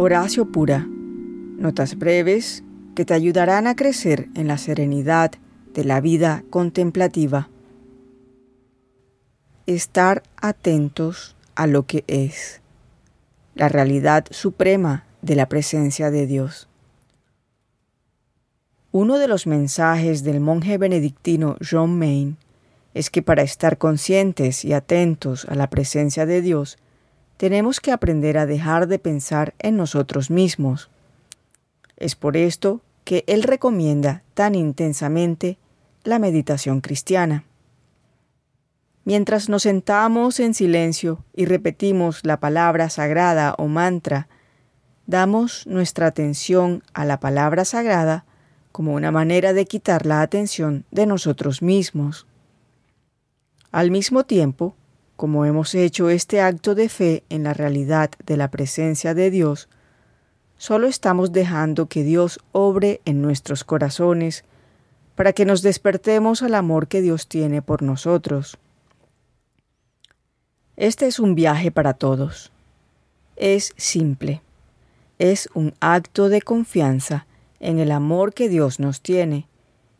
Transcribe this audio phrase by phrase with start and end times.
[0.00, 0.86] Horacio Pura.
[0.88, 2.62] Notas breves
[2.94, 5.32] que te ayudarán a crecer en la serenidad
[5.74, 7.48] de la vida contemplativa.
[9.66, 12.60] Estar atentos a lo que es.
[13.56, 16.68] La realidad suprema de la presencia de Dios.
[18.92, 22.36] Uno de los mensajes del monje benedictino John Maine
[22.94, 26.78] es que para estar conscientes y atentos a la presencia de Dios,
[27.38, 30.90] tenemos que aprender a dejar de pensar en nosotros mismos.
[31.96, 35.56] Es por esto que él recomienda tan intensamente
[36.02, 37.44] la meditación cristiana.
[39.04, 44.28] Mientras nos sentamos en silencio y repetimos la palabra sagrada o mantra,
[45.06, 48.26] damos nuestra atención a la palabra sagrada
[48.72, 52.26] como una manera de quitar la atención de nosotros mismos.
[53.70, 54.74] Al mismo tiempo,
[55.18, 59.68] como hemos hecho este acto de fe en la realidad de la presencia de Dios,
[60.58, 64.44] solo estamos dejando que Dios obre en nuestros corazones
[65.16, 68.58] para que nos despertemos al amor que Dios tiene por nosotros.
[70.76, 72.52] Este es un viaje para todos.
[73.34, 74.40] Es simple.
[75.18, 77.26] Es un acto de confianza
[77.58, 79.48] en el amor que Dios nos tiene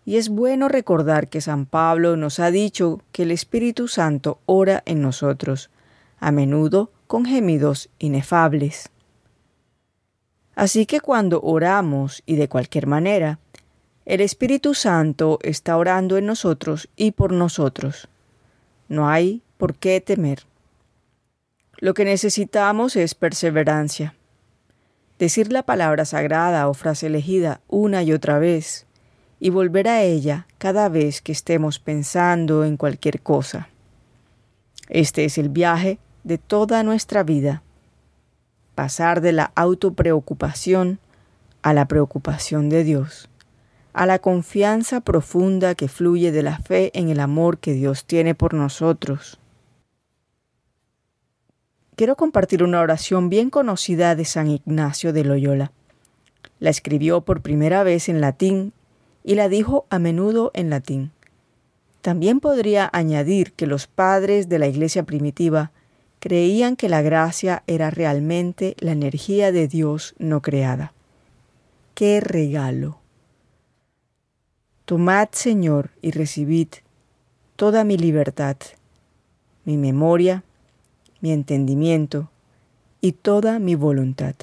[0.08, 4.82] y es bueno recordar que San Pablo nos ha dicho que el Espíritu Santo ora
[4.86, 5.68] en nosotros,
[6.18, 8.88] a menudo con gemidos inefables.
[10.54, 13.38] Así que cuando oramos y de cualquier manera,
[14.06, 18.08] el Espíritu Santo está orando en nosotros y por nosotros.
[18.88, 20.44] No hay por qué temer.
[21.76, 24.14] Lo que necesitamos es perseverancia.
[25.18, 28.86] Decir la palabra sagrada o frase elegida una y otra vez,
[29.40, 33.68] y volver a ella cada vez que estemos pensando en cualquier cosa.
[34.88, 37.62] Este es el viaje de toda nuestra vida.
[38.74, 40.98] Pasar de la autopreocupación
[41.62, 43.28] a la preocupación de Dios,
[43.92, 48.34] a la confianza profunda que fluye de la fe en el amor que Dios tiene
[48.34, 49.38] por nosotros.
[51.96, 55.72] Quiero compartir una oración bien conocida de San Ignacio de Loyola.
[56.60, 58.72] La escribió por primera vez en latín
[59.28, 61.10] y la dijo a menudo en latín.
[62.00, 65.70] También podría añadir que los padres de la Iglesia primitiva
[66.18, 70.94] creían que la gracia era realmente la energía de Dios no creada.
[71.92, 73.00] ¡Qué regalo!
[74.86, 76.68] Tomad, Señor, y recibid
[77.56, 78.56] toda mi libertad,
[79.66, 80.42] mi memoria,
[81.20, 82.30] mi entendimiento
[83.02, 84.36] y toda mi voluntad,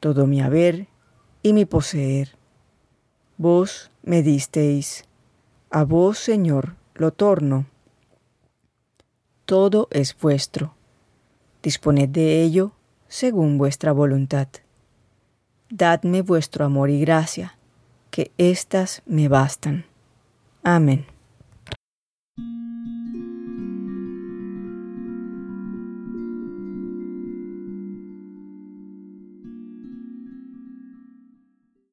[0.00, 0.86] todo mi haber
[1.42, 2.39] y mi poseer
[3.40, 5.06] Vos me disteis,
[5.70, 7.64] a vos, Señor, lo torno.
[9.46, 10.74] Todo es vuestro.
[11.62, 12.72] Disponed de ello
[13.08, 14.48] según vuestra voluntad.
[15.70, 17.56] Dadme vuestro amor y gracia,
[18.10, 19.86] que éstas me bastan.
[20.62, 21.06] Amén.